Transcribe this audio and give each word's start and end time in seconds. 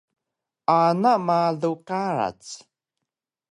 Ana 0.83 1.13
malu 1.27 1.71
karac 1.87 2.41